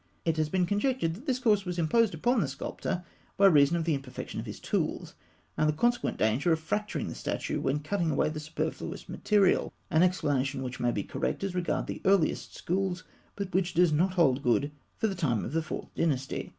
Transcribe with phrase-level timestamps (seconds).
[0.25, 3.03] It has been conjectured that this course was imposed upon the sculptor
[3.37, 5.13] by reason of the imperfection of his tools,
[5.55, 10.01] and the consequent danger of fracturing the statue when cutting away the superfluous material an
[10.01, 13.03] explanation which may be correct as regards the earliest schools,
[13.35, 16.49] but which does not hold good for the time of the Fourth Dynasty.